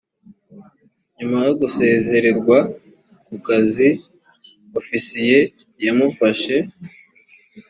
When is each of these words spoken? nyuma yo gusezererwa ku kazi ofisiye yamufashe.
nyuma 1.17 1.37
yo 1.47 1.53
gusezererwa 1.61 2.57
ku 3.27 3.35
kazi 3.45 3.89
ofisiye 4.79 5.39
yamufashe. 5.85 6.55